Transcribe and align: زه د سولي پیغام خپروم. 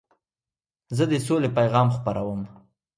زه 0.95 1.03
د 1.11 1.13
سولي 1.25 1.49
پیغام 1.57 1.87
خپروم. 1.95 2.41